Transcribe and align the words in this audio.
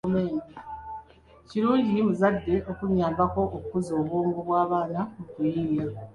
Kirungi 1.47 1.93
omuzadde 2.03 2.53
okunyambako 2.71 3.37
okukuza 3.47 3.91
obwongo 4.01 4.39
bw’abaana 4.47 4.99
mu 5.17 5.23
kuyiiya. 5.31 5.85